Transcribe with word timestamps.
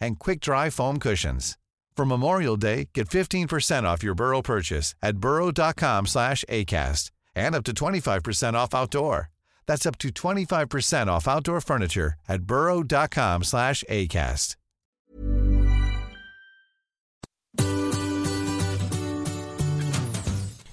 and 0.00 0.18
quick-dry 0.18 0.70
foam 0.70 0.98
cushions. 0.98 1.56
For 1.96 2.04
Memorial 2.04 2.56
Day, 2.56 2.88
get 2.94 3.08
15% 3.08 3.84
off 3.84 4.02
your 4.02 4.14
Burrow 4.14 4.42
purchase 4.42 4.94
at 5.02 5.18
burrow.com 5.18 6.06
slash 6.06 6.44
ACAST 6.48 7.10
and 7.34 7.54
up 7.54 7.64
to 7.64 7.72
25% 7.72 8.54
off 8.54 8.74
outdoor. 8.74 9.30
That's 9.66 9.86
up 9.86 9.98
to 9.98 10.10
25% 10.10 11.06
off 11.08 11.26
outdoor 11.26 11.60
furniture 11.60 12.14
at 12.28 12.42
burrow.com 12.42 13.44
slash 13.44 13.82
ACAST. 13.90 14.56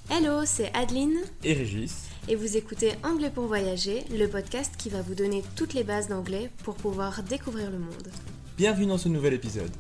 Hello, 0.10 0.46
c'est 0.46 0.72
Adeline 0.74 1.22
et 1.44 1.54
Régis. 1.54 2.10
et 2.28 2.36
vous 2.36 2.56
écoutez 2.58 2.94
Anglais 3.04 3.32
pour 3.34 3.48
voyager, 3.48 4.04
le 4.12 4.28
podcast 4.28 4.76
qui 4.78 4.90
va 4.90 5.02
vous 5.02 5.16
donner 5.16 5.44
toutes 5.56 5.74
les 5.74 5.84
bases 5.84 6.08
d'anglais 6.08 6.50
pour 6.64 6.76
pouvoir 6.76 7.24
découvrir 7.24 7.72
le 7.72 7.80
monde. 7.80 8.12
Bienvenue 8.56 8.86
dans 8.86 9.00
ce 9.00 9.10
nouvel 9.10 9.34
épisode. 9.34 9.72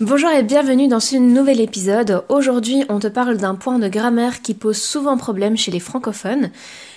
Bonjour 0.00 0.30
et 0.30 0.42
bienvenue 0.42 0.88
dans 0.88 0.98
ce 0.98 1.16
nouvel 1.16 1.60
épisode. 1.60 2.24
Aujourd'hui, 2.30 2.86
on 2.88 2.98
te 2.98 3.06
parle 3.06 3.36
d'un 3.36 3.54
point 3.54 3.78
de 3.78 3.86
grammaire 3.86 4.40
qui 4.40 4.54
pose 4.54 4.78
souvent 4.78 5.18
problème 5.18 5.58
chez 5.58 5.70
les 5.70 5.78
francophones. 5.78 6.50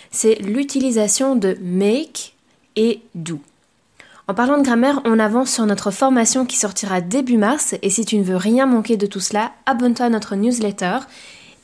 C'est 0.09 0.35
l'utilisation 0.35 1.35
de 1.35 1.57
make 1.61 2.33
et 2.77 3.01
do. 3.13 3.41
En 4.29 4.33
parlant 4.33 4.57
de 4.57 4.63
grammaire, 4.63 5.01
on 5.03 5.19
avance 5.19 5.51
sur 5.51 5.65
notre 5.65 5.91
formation 5.91 6.45
qui 6.45 6.55
sortira 6.55 7.01
début 7.01 7.37
mars 7.37 7.75
et 7.81 7.89
si 7.89 8.05
tu 8.05 8.17
ne 8.17 8.23
veux 8.23 8.37
rien 8.37 8.67
manquer 8.67 8.95
de 8.95 9.05
tout 9.05 9.19
cela, 9.19 9.51
abonne-toi 9.65 10.05
à 10.05 10.09
notre 10.09 10.37
newsletter 10.37 10.99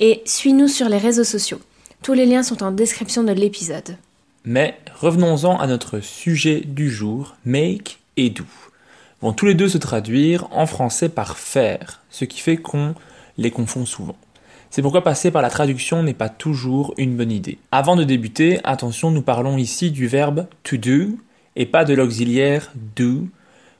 et 0.01 0.21
suis-nous 0.25 0.67
sur 0.67 0.89
les 0.89 0.97
réseaux 0.97 1.23
sociaux. 1.23 1.61
Tous 2.03 2.13
les 2.13 2.25
liens 2.25 2.43
sont 2.43 2.63
en 2.63 2.71
description 2.71 3.23
de 3.23 3.31
l'épisode. 3.31 3.95
Mais 4.45 4.79
revenons-en 4.99 5.57
à 5.57 5.67
notre 5.67 5.99
sujet 5.99 6.61
du 6.61 6.89
jour, 6.89 7.35
make 7.45 7.99
et 8.17 8.29
do. 8.29 8.45
Vont 9.21 9.33
tous 9.33 9.45
les 9.45 9.55
deux 9.55 9.67
se 9.67 9.77
traduire 9.77 10.47
en 10.51 10.65
français 10.65 11.09
par 11.09 11.37
faire, 11.37 12.01
ce 12.09 12.25
qui 12.25 12.39
fait 12.39 12.57
qu'on 12.57 12.95
les 13.37 13.51
confond 13.51 13.85
souvent. 13.85 14.15
C'est 14.69 14.81
pourquoi 14.81 15.03
passer 15.03 15.31
par 15.31 15.41
la 15.41 15.49
traduction 15.49 16.03
n'est 16.03 16.13
pas 16.13 16.29
toujours 16.29 16.93
une 16.97 17.17
bonne 17.17 17.31
idée. 17.31 17.57
Avant 17.71 17.95
de 17.95 18.03
débuter, 18.03 18.59
attention, 18.63 19.11
nous 19.11 19.23
parlons 19.23 19.57
ici 19.57 19.91
du 19.91 20.07
verbe 20.07 20.47
to 20.63 20.77
do 20.77 21.17
et 21.55 21.65
pas 21.65 21.85
de 21.85 21.93
l'auxiliaire 21.93 22.71
do 22.95 23.27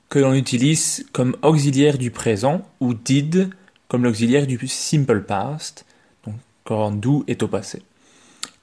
que 0.09 0.19
l'on 0.19 0.33
utilise 0.33 1.05
comme 1.13 1.37
auxiliaire 1.43 1.97
du 1.97 2.09
présent 2.09 2.61
ou 2.79 2.93
did 2.93 3.49
comme 3.87 4.03
l'auxiliaire 4.03 4.47
du 4.47 4.67
simple 4.67 5.21
past, 5.21 5.85
donc 6.25 6.35
quand 6.63 6.91
do 6.91 7.23
est 7.27 7.43
au 7.43 7.47
passé. 7.47 7.81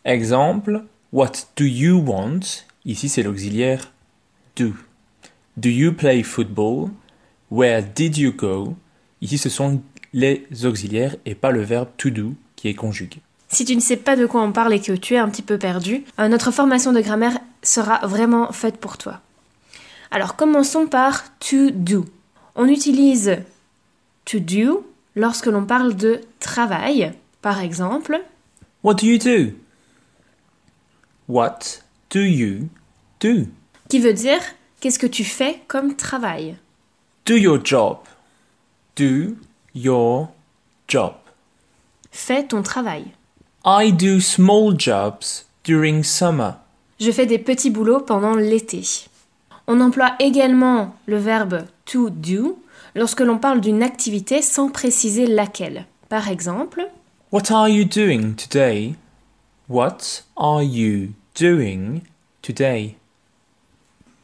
Exemple, 0.04 0.82
what 1.16 1.32
do 1.56 1.64
you 1.64 1.98
want? 1.98 2.40
Ici 2.84 3.08
c'est 3.08 3.22
l'auxiliaire 3.22 3.90
do. 4.54 4.74
Do 5.56 5.70
you 5.70 5.92
play 5.92 6.22
football? 6.22 6.90
Where 7.50 7.82
did 7.82 8.18
you 8.18 8.32
go? 8.32 8.76
Ici 9.22 9.38
ce 9.38 9.48
sont 9.48 9.80
les 10.12 10.46
auxiliaires 10.64 11.16
et 11.24 11.34
pas 11.34 11.52
le 11.52 11.62
verbe 11.62 11.88
to 11.96 12.10
do 12.10 12.34
qui 12.54 12.68
est 12.68 12.74
conjugué. 12.74 13.22
Si 13.48 13.64
tu 13.64 13.74
ne 13.74 13.80
sais 13.80 13.96
pas 13.96 14.14
de 14.14 14.26
quoi 14.26 14.42
on 14.42 14.52
parle 14.52 14.74
et 14.74 14.80
que 14.80 14.92
tu 14.92 15.14
es 15.14 15.18
un 15.18 15.30
petit 15.30 15.40
peu 15.40 15.56
perdu, 15.56 16.04
euh, 16.20 16.28
notre 16.28 16.50
formation 16.50 16.92
de 16.92 17.00
grammaire 17.00 17.38
sera 17.62 18.06
vraiment 18.06 18.52
faite 18.52 18.76
pour 18.76 18.98
toi. 18.98 19.22
Alors 20.10 20.36
commençons 20.36 20.86
par 20.86 21.38
to 21.38 21.70
do. 21.70 22.04
On 22.56 22.68
utilise 22.68 23.38
to 24.26 24.38
do 24.38 24.86
lorsque 25.14 25.46
l'on 25.46 25.64
parle 25.64 25.96
de 25.96 26.20
travail. 26.40 27.12
Par 27.40 27.60
exemple, 27.60 28.20
What 28.84 28.96
do 28.96 29.06
you 29.06 29.18
do? 29.18 29.54
What 31.28 31.82
do 32.10 32.20
you 32.20 32.68
do? 33.20 33.46
Qui 33.88 34.00
veut 34.00 34.12
dire 34.12 34.40
qu'est-ce 34.80 34.98
que 34.98 35.06
tu 35.06 35.24
fais 35.24 35.60
comme 35.68 35.96
travail? 35.96 36.56
Do 37.24 37.34
your 37.36 37.58
job. 37.64 37.98
Do 38.96 39.36
your 39.74 40.28
job. 40.88 41.14
Fais 42.12 42.44
ton 42.46 42.62
travail. 42.62 43.06
I 43.64 43.92
do 43.92 44.20
small 44.20 44.74
jobs 44.78 45.44
during 45.64 46.04
summer. 46.04 46.54
Je 47.00 47.10
fais 47.10 47.26
des 47.26 47.38
petits 47.38 47.70
boulots 47.70 48.00
pendant 48.00 48.34
l'été. 48.34 48.82
On 49.66 49.80
emploie 49.80 50.14
également 50.20 50.94
le 51.06 51.18
verbe 51.18 51.64
to 51.84 52.10
do 52.10 52.58
lorsque 52.94 53.20
l'on 53.20 53.38
parle 53.38 53.60
d'une 53.60 53.82
activité 53.82 54.40
sans 54.40 54.70
préciser 54.70 55.26
laquelle. 55.26 55.86
Par 56.08 56.28
exemple, 56.28 56.88
What 57.32 57.50
are 57.50 57.68
you 57.68 57.84
doing 57.84 58.34
today? 58.34 58.94
What 59.68 60.24
are 60.36 60.62
you 60.62 61.14
doing 61.34 62.02
today? 62.42 62.96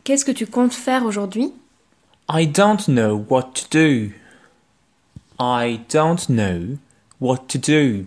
qu'est-ce 0.04 0.24
que 0.24 0.32
tu 0.32 0.46
comptes 0.46 0.74
faire 0.74 1.04
aujourd'hui 1.04 1.52
I 2.28 2.46
don't 2.46 2.86
know 2.88 3.16
what 3.28 3.52
to 3.54 3.66
do. 3.70 4.12
I 5.38 5.80
don't 5.88 6.28
know 6.28 6.78
what 7.20 7.48
to 7.48 7.58
do. 7.58 8.06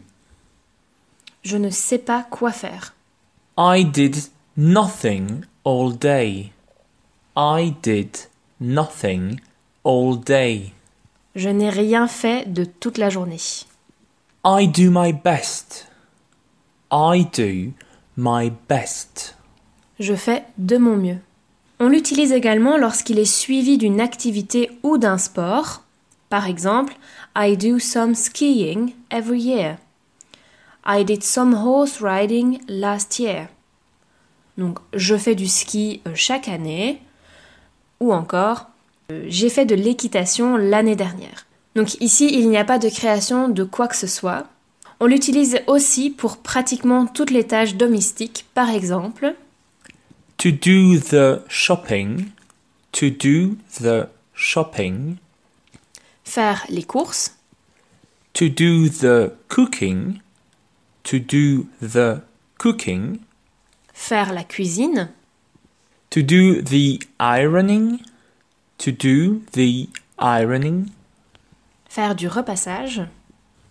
Je 1.44 1.58
ne 1.58 1.70
sais 1.70 2.00
pas 2.00 2.24
quoi 2.24 2.52
faire. 2.52 2.96
I 3.58 3.84
did 3.84 4.16
nothing 4.58 5.44
all 5.64 5.92
day. 5.92 6.54
I 7.36 7.76
did 7.84 8.30
nothing 8.60 9.42
all 9.84 10.16
day. 10.16 10.74
Je 11.36 11.50
n'ai 11.50 11.70
rien 11.70 12.08
fait 12.08 12.52
de 12.52 12.64
toute 12.64 12.98
la 12.98 13.10
journée. 13.10 13.66
I 14.46 14.68
do 14.68 14.90
my 14.90 15.12
best. 15.12 15.88
I 16.92 17.26
do 17.26 17.74
my 18.18 18.52
best. 18.70 19.36
Je 20.00 20.14
fais 20.14 20.44
de 20.58 20.78
mon 20.78 20.96
mieux. 20.96 21.18
On 21.80 21.90
l'utilise 21.90 22.32
également 22.32 22.78
lorsqu'il 22.78 23.20
est 23.20 23.26
suivi 23.26 23.78
d'une 23.78 24.00
activité 24.00 24.72
ou 24.84 24.98
d'un 24.98 25.18
sport. 25.18 25.84
Par 26.30 26.48
exemple, 26.48 26.96
I 27.36 27.58
do 27.58 27.80
some 27.80 28.16
skiing 28.16 28.94
every 29.10 29.42
year. 29.42 29.78
I 30.86 31.04
did 31.04 31.24
some 31.24 31.54
horse 31.54 32.02
riding 32.02 32.60
last 32.68 33.20
year. 33.20 33.48
Donc, 34.58 34.80
je 34.94 35.18
fais 35.18 35.36
du 35.36 35.48
ski 35.48 36.02
euh, 36.08 36.12
chaque 36.16 36.48
année. 36.48 37.02
Ou 38.00 38.14
encore, 38.14 38.68
euh, 39.12 39.26
j'ai 39.28 39.50
fait 39.50 39.66
de 39.66 39.76
l'équitation 39.76 40.58
l'année 40.58 40.96
dernière. 40.96 41.46
Donc 41.76 42.00
ici, 42.02 42.30
il 42.32 42.50
n'y 42.50 42.58
a 42.58 42.64
pas 42.64 42.80
de 42.80 42.90
création 42.90 43.50
de 43.50 43.64
quoi 43.64 43.88
que 43.88 43.96
ce 43.96 44.08
soit. 44.08 44.46
On 45.00 45.08
l'utilise 45.08 45.60
aussi 45.68 46.10
pour 46.10 46.38
pratiquement 46.38 47.06
toutes 47.06 47.32
les 47.32 47.46
tâches 47.46 47.76
domestiques. 47.76 48.46
Par 48.54 48.70
exemple, 48.70 49.36
To 50.38 50.52
do 50.52 51.00
the 51.00 51.44
shopping. 51.48 52.32
To 52.94 53.10
do 53.10 53.58
the 53.80 54.08
shopping. 54.34 55.18
Faire 56.24 56.66
les 56.70 56.84
courses. 56.84 57.36
To 58.34 58.50
do 58.50 58.90
the 58.90 59.34
cooking. 59.48 60.20
To 61.04 61.20
do 61.20 61.68
the 61.82 62.22
cooking. 62.58 63.20
Faire 63.94 64.34
la 64.34 64.44
cuisine. 64.44 65.10
To 66.10 66.22
do 66.22 66.62
the 66.62 67.00
ironing. 67.20 68.00
To 68.80 68.92
do 68.92 69.42
the 69.54 69.88
ironing. 70.20 70.90
Faire 71.90 72.16
du 72.16 72.28
repassage. 72.28 73.02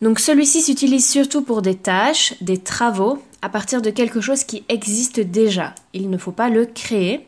Donc 0.01 0.19
celui-ci 0.19 0.61
s'utilise 0.61 1.09
surtout 1.09 1.43
pour 1.43 1.63
des 1.63 1.77
tâches, 1.77 2.35
des 2.41 2.59
travaux, 2.59 3.23
à 3.43 3.49
partir 3.49 3.83
de 3.83 3.91
quelque 3.91 4.21
chose 4.21 4.45
qui 4.45 4.65
existe 4.69 5.21
déjà. 5.21 5.75
Il 5.93 6.11
ne 6.11 6.19
faut 6.19 6.33
pas 6.33 6.49
le 6.49 6.67
créer. 6.67 7.27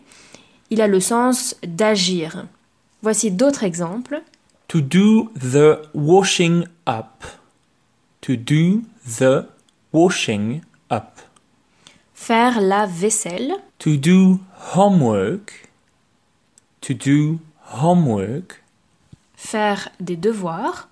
Il 0.71 0.81
a 0.81 0.87
le 0.89 1.01
sens 1.01 1.57
d'agir. 1.63 2.47
Voici 3.03 3.31
d'autres 3.31 3.65
exemples. 3.65 4.23
To 4.69 4.81
do 4.81 5.31
the 5.39 5.79
washing 5.95 6.65
up. 6.89 7.25
To 8.23 8.35
do 8.35 8.83
the 9.07 9.47
washing 9.93 10.61
up. 10.91 11.21
Faire 12.15 12.61
la 12.61 12.87
vaisselle. 12.87 13.53
To 13.79 13.97
do 13.97 14.41
homework. 14.75 15.69
To 16.81 16.95
do 16.95 17.39
homework. 17.81 18.63
Faire 19.37 19.91
des 20.01 20.17
devoirs. 20.17 20.89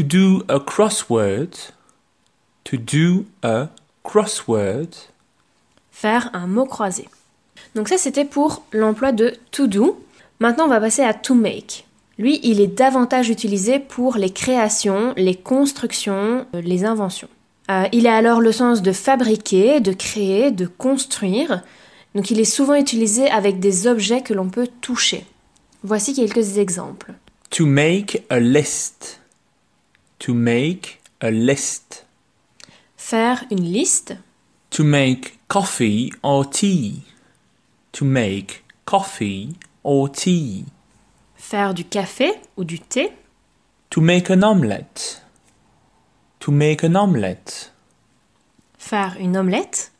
To 0.00 0.06
do 0.06 0.44
a 0.48 0.58
crossword. 0.58 1.74
To 2.64 2.78
do 2.78 3.26
a 3.42 3.68
crossword. 4.02 4.88
Faire 5.90 6.30
un 6.32 6.46
mot 6.46 6.64
croisé. 6.64 7.06
Donc 7.74 7.90
ça 7.90 7.98
c'était 7.98 8.24
pour 8.24 8.62
l'emploi 8.72 9.12
de 9.12 9.34
to 9.50 9.66
do. 9.66 10.02
Maintenant 10.38 10.64
on 10.64 10.68
va 10.68 10.80
passer 10.80 11.02
à 11.02 11.12
to 11.12 11.34
make. 11.34 11.84
Lui, 12.16 12.40
il 12.42 12.62
est 12.62 12.78
davantage 12.78 13.28
utilisé 13.28 13.78
pour 13.78 14.16
les 14.16 14.30
créations, 14.30 15.12
les 15.18 15.34
constructions, 15.34 16.46
euh, 16.54 16.62
les 16.62 16.86
inventions. 16.86 17.28
Euh, 17.70 17.84
il 17.92 18.06
a 18.06 18.16
alors 18.16 18.40
le 18.40 18.52
sens 18.52 18.80
de 18.80 18.92
fabriquer, 18.92 19.80
de 19.80 19.92
créer, 19.92 20.50
de 20.50 20.64
construire. 20.64 21.62
Donc 22.14 22.30
il 22.30 22.40
est 22.40 22.44
souvent 22.44 22.74
utilisé 22.74 23.30
avec 23.30 23.60
des 23.60 23.86
objets 23.86 24.22
que 24.22 24.32
l'on 24.32 24.48
peut 24.48 24.68
toucher. 24.80 25.26
Voici 25.82 26.14
quelques 26.14 26.56
exemples. 26.56 27.12
To 27.50 27.66
make 27.66 28.22
a 28.30 28.40
list. 28.40 29.19
To 30.20 30.34
make 30.34 31.00
a 31.22 31.30
list. 31.30 32.04
Faire 32.96 33.44
une 33.50 33.64
liste. 33.64 34.16
To 34.70 34.84
make 34.84 35.38
coffee 35.48 36.12
or 36.22 36.44
tea. 36.44 37.04
To 37.92 38.04
make 38.04 38.62
coffee 38.84 39.56
or 39.82 40.10
tea. 40.10 40.66
Faire 41.36 41.72
du 41.72 41.84
café 41.84 42.32
ou 42.58 42.64
du 42.64 42.78
thé. 42.78 43.12
To 43.88 44.02
make 44.02 44.30
an 44.30 44.44
omelette. 44.44 45.22
To 46.40 46.50
make 46.50 46.84
an 46.84 46.96
omelette. 46.96 47.72
Faire 48.78 49.16
une 49.18 49.38
omelette. 49.38 49.90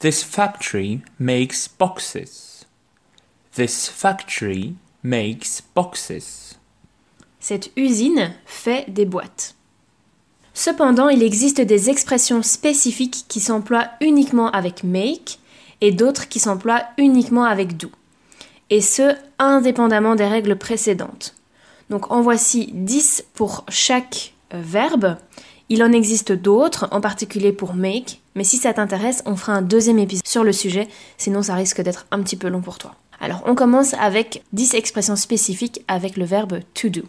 This 0.00 0.22
factory 0.22 1.02
makes 1.18 1.68
boxes. 1.68 2.66
This 3.54 3.88
factory 3.88 4.76
makes 5.02 5.62
boxes. 5.62 6.58
Cette 7.46 7.72
usine 7.76 8.32
fait 8.46 8.90
des 8.90 9.04
boîtes. 9.04 9.54
Cependant, 10.54 11.10
il 11.10 11.22
existe 11.22 11.60
des 11.60 11.90
expressions 11.90 12.42
spécifiques 12.42 13.26
qui 13.28 13.38
s'emploient 13.38 13.90
uniquement 14.00 14.50
avec 14.50 14.82
make 14.82 15.40
et 15.82 15.92
d'autres 15.92 16.30
qui 16.30 16.40
s'emploient 16.40 16.84
uniquement 16.96 17.44
avec 17.44 17.76
do. 17.76 17.90
Et 18.70 18.80
ce, 18.80 19.14
indépendamment 19.38 20.14
des 20.14 20.26
règles 20.26 20.56
précédentes. 20.56 21.34
Donc 21.90 22.10
en 22.10 22.22
voici 22.22 22.70
10 22.72 23.26
pour 23.34 23.66
chaque 23.68 24.32
euh, 24.54 24.62
verbe. 24.64 25.18
Il 25.68 25.84
en 25.84 25.92
existe 25.92 26.32
d'autres, 26.32 26.88
en 26.92 27.02
particulier 27.02 27.52
pour 27.52 27.74
make, 27.74 28.22
mais 28.34 28.44
si 28.44 28.56
ça 28.56 28.72
t'intéresse, 28.72 29.22
on 29.26 29.36
fera 29.36 29.52
un 29.52 29.60
deuxième 29.60 29.98
épisode 29.98 30.26
sur 30.26 30.44
le 30.44 30.52
sujet, 30.54 30.88
sinon 31.18 31.42
ça 31.42 31.56
risque 31.56 31.82
d'être 31.82 32.06
un 32.10 32.22
petit 32.22 32.36
peu 32.36 32.48
long 32.48 32.62
pour 32.62 32.78
toi. 32.78 32.94
Alors 33.20 33.42
on 33.44 33.54
commence 33.54 33.92
avec 34.00 34.42
10 34.54 34.76
expressions 34.76 35.16
spécifiques 35.16 35.82
avec 35.88 36.16
le 36.16 36.24
verbe 36.24 36.60
to 36.72 36.88
do. 36.88 37.02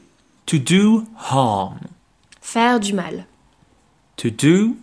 To 0.47 0.59
do 0.59 1.07
harm. 1.15 1.80
Faire 2.39 2.80
du 2.80 2.94
mal. 2.94 3.25
To 4.18 4.30
do 4.30 4.77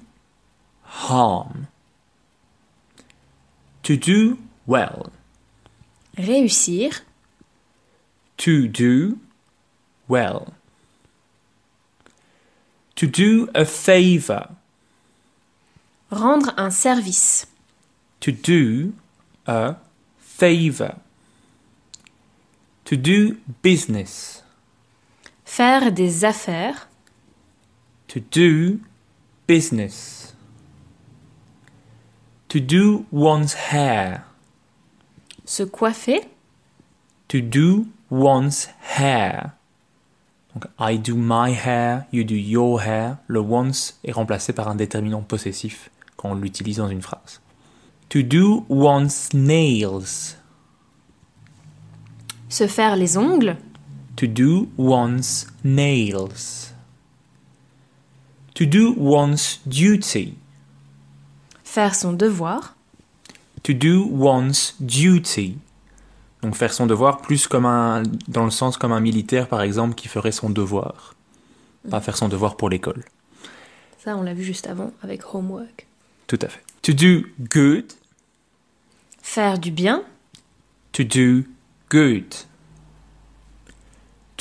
harm. 0.83 1.69
To 3.85 3.97
do 3.97 4.39
well. 4.67 5.13
Réussir. 6.17 7.03
To 8.39 8.67
do 8.67 9.19
well. 10.09 10.53
To 12.97 13.07
do 13.07 13.49
a 13.55 13.65
favor. 13.65 14.49
Rendre 16.11 16.53
un 16.59 16.71
service. 16.71 17.47
To 18.21 18.33
do 18.33 18.95
a 19.47 19.77
favor. 20.19 20.97
To 22.85 22.97
do 22.97 23.37
business. 23.63 24.42
Faire 25.55 25.93
des 25.93 26.25
affaires. 26.25 26.89
To 28.09 28.21
do 28.21 28.81
business. 29.47 30.35
To 32.49 32.59
do 32.59 33.05
one's 33.13 33.55
hair. 33.71 34.25
Se 35.45 35.63
coiffer. 35.63 36.23
To 37.29 37.43
do 37.43 37.85
one's 38.11 38.71
hair. 38.97 39.53
Donc, 40.55 40.69
I 40.79 40.97
do 40.97 41.15
my 41.17 41.51
hair, 41.51 42.07
you 42.11 42.25
do 42.25 42.35
your 42.35 42.81
hair. 42.81 43.19
Le 43.27 43.41
once 43.41 44.01
est 44.05 44.13
remplacé 44.13 44.55
par 44.55 44.69
un 44.69 44.75
déterminant 44.75 45.21
possessif 45.21 45.91
quand 46.17 46.31
on 46.31 46.35
l'utilise 46.37 46.79
dans 46.79 46.89
une 46.89 47.03
phrase. 47.03 47.43
To 48.09 48.23
do 48.23 48.65
one's 48.71 49.35
nails. 49.35 50.39
Se 52.49 52.67
faire 52.67 52.97
les 52.97 53.19
ongles. 53.19 53.59
To 54.17 54.27
do 54.27 54.69
one's 54.77 55.47
nails. 55.65 56.73
To 58.55 58.67
do 58.67 58.95
one's 58.97 59.61
duty. 59.67 60.37
Faire 61.65 61.95
son 61.95 62.13
devoir. 62.13 62.75
To 63.63 63.73
do 63.73 64.07
one's 64.11 64.75
duty. 64.81 65.59
Donc 66.43 66.57
faire 66.57 66.73
son 66.73 66.87
devoir 66.87 67.23
plus 67.23 67.47
comme 67.47 67.67
un, 67.67 68.03
dans 68.29 68.45
le 68.45 68.51
sens 68.51 68.77
comme 68.77 68.93
un 68.93 69.01
militaire 69.01 69.49
par 69.49 69.63
exemple 69.63 69.95
qui 69.95 70.09
ferait 70.09 70.33
son 70.33 70.51
devoir. 70.51 71.15
Pas 71.89 72.01
faire 72.01 72.17
son 72.17 72.29
devoir 72.29 72.57
pour 72.57 72.69
l'école. 72.69 73.05
Ça, 73.99 74.17
on 74.17 74.23
l'a 74.23 74.35
vu 74.35 74.43
juste 74.43 74.67
avant 74.67 74.93
avec 75.03 75.35
homework. 75.35 75.87
Tout 76.27 76.39
à 76.43 76.49
fait. 76.49 76.63
To 76.83 76.93
do 76.93 77.27
good. 77.53 77.93
Faire 79.23 79.59
du 79.59 79.71
bien. 79.71 80.03
To 80.93 81.05
do 81.05 81.45
good. 81.89 82.35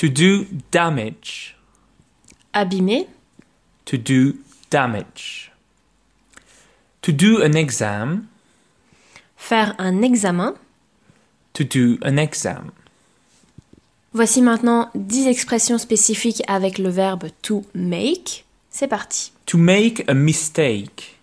To 0.02 0.08
do 0.08 0.46
damage. 0.72 1.54
Abîmer. 2.52 3.06
To 3.84 3.96
do 3.96 4.34
damage. 4.68 5.52
To 7.02 7.12
do 7.12 7.40
an 7.40 7.54
exam. 7.54 8.28
Faire 9.36 9.76
un 9.78 10.02
examen. 10.02 10.54
To 11.52 11.62
do 11.62 11.98
an 12.02 12.18
exam. 12.18 12.72
Voici 14.12 14.42
maintenant 14.42 14.90
10 14.96 15.28
expressions 15.28 15.78
spécifiques 15.78 16.42
avec 16.48 16.78
le 16.78 16.88
verbe 16.88 17.28
to 17.42 17.64
make. 17.72 18.44
C'est 18.70 18.88
parti. 18.88 19.30
To 19.46 19.56
make 19.56 20.02
a 20.08 20.14
mistake. 20.14 21.20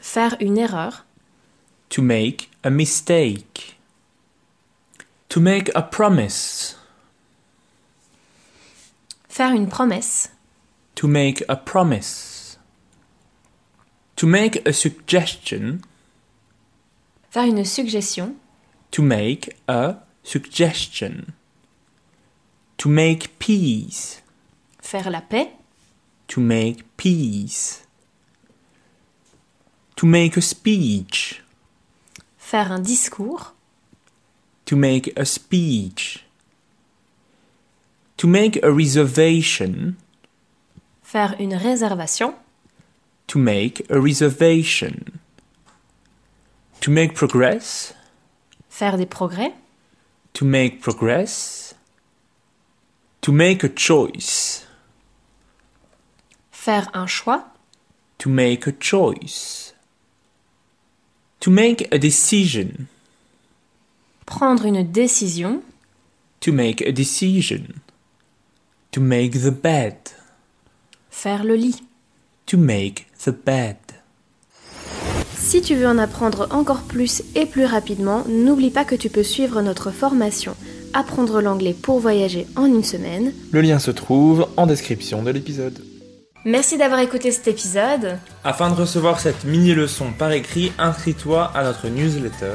Faire 0.00 0.34
une 0.40 0.58
erreur. 0.58 1.04
To 1.90 2.02
make 2.02 2.50
a 2.64 2.70
mistake. 2.70 3.76
To 5.28 5.38
make 5.38 5.70
a 5.76 5.82
promise. 5.82 6.76
Faire 9.36 9.52
une 9.52 9.68
promesse. 9.68 10.30
To 10.94 11.06
make 11.06 11.44
a 11.46 11.56
promise. 11.56 12.58
To 14.16 14.26
make 14.26 14.66
a 14.66 14.72
suggestion. 14.72 15.82
Faire 17.28 17.44
une 17.44 17.62
suggestion. 17.66 18.36
To 18.92 19.02
make 19.02 19.54
a 19.68 19.96
suggestion. 20.22 21.34
To 22.78 22.88
make 22.88 23.38
peace. 23.38 24.22
Faire 24.80 25.10
la 25.10 25.20
paix. 25.20 25.50
To 26.28 26.40
make 26.40 26.96
peace. 26.96 27.86
To 29.96 30.06
make 30.06 30.38
a 30.38 30.40
speech. 30.40 31.42
Faire 32.38 32.72
un 32.72 32.80
discours. 32.80 33.52
To 34.64 34.76
make 34.76 35.12
a 35.14 35.26
speech. 35.26 36.25
To 38.18 38.26
make 38.26 38.58
a 38.62 38.70
reservation. 38.70 39.96
Faire 41.02 41.34
une 41.38 41.54
réservation. 41.54 42.34
To 43.26 43.38
make 43.38 43.84
a 43.90 44.00
reservation. 44.00 45.20
To 46.80 46.90
make 46.90 47.14
progress. 47.14 47.94
Faire 48.70 48.96
des 48.96 49.06
progrès. 49.06 49.52
To 50.34 50.44
make 50.44 50.80
progress. 50.80 51.74
To 53.22 53.32
make 53.32 53.64
a 53.64 53.68
choice. 53.68 54.66
Faire 56.50 56.88
un 56.94 57.06
choix. 57.06 57.44
To 58.18 58.30
make 58.30 58.66
a 58.66 58.72
choice. 58.72 59.74
To 61.40 61.50
make 61.50 61.86
a 61.92 61.98
decision. 61.98 62.86
Prendre 64.24 64.64
une 64.64 64.82
décision. 64.84 65.62
To 66.40 66.52
make 66.52 66.80
a 66.82 66.92
decision. 66.92 67.80
To 68.96 69.02
make 69.02 69.32
the 69.32 69.50
bed. 69.50 69.92
Faire 71.10 71.44
le 71.44 71.54
lit. 71.54 71.82
To 72.46 72.56
make 72.56 73.04
the 73.22 73.28
bed. 73.28 73.76
Si 75.36 75.60
tu 75.60 75.74
veux 75.74 75.86
en 75.86 75.98
apprendre 75.98 76.48
encore 76.50 76.80
plus 76.80 77.22
et 77.34 77.44
plus 77.44 77.66
rapidement, 77.66 78.24
n'oublie 78.26 78.70
pas 78.70 78.86
que 78.86 78.94
tu 78.94 79.10
peux 79.10 79.22
suivre 79.22 79.60
notre 79.60 79.90
formation 79.90 80.56
Apprendre 80.94 81.42
l'anglais 81.42 81.74
pour 81.74 82.00
voyager 82.00 82.46
en 82.56 82.64
une 82.64 82.82
semaine. 82.82 83.34
Le 83.52 83.60
lien 83.60 83.78
se 83.78 83.90
trouve 83.90 84.48
en 84.56 84.66
description 84.66 85.22
de 85.22 85.30
l'épisode. 85.30 85.78
Merci 86.46 86.78
d'avoir 86.78 87.00
écouté 87.00 87.32
cet 87.32 87.48
épisode. 87.48 88.18
Afin 88.44 88.70
de 88.70 88.76
recevoir 88.76 89.20
cette 89.20 89.44
mini-leçon 89.44 90.06
par 90.18 90.32
écrit, 90.32 90.72
inscris-toi 90.78 91.50
à 91.54 91.64
notre 91.64 91.88
newsletter. 91.88 92.54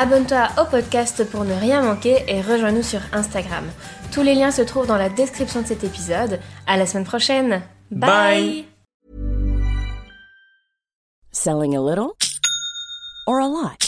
Abonne-toi 0.00 0.46
au 0.62 0.64
podcast 0.64 1.28
pour 1.28 1.44
ne 1.44 1.54
rien 1.54 1.82
manquer 1.82 2.22
et 2.28 2.40
rejoins-nous 2.40 2.84
sur 2.84 3.00
Instagram. 3.12 3.64
Tous 4.12 4.22
les 4.22 4.36
liens 4.36 4.52
se 4.52 4.62
trouvent 4.62 4.86
dans 4.86 4.96
la 4.96 5.08
description 5.08 5.60
de 5.60 5.66
cet 5.66 5.82
épisode. 5.82 6.38
À 6.68 6.76
la 6.76 6.86
semaine 6.86 7.04
prochaine. 7.04 7.62
Bye. 7.90 8.66
Selling 11.32 11.74
a 11.76 11.80
little 11.80 12.12
or 13.26 13.40
a 13.40 13.48
lot? 13.48 13.87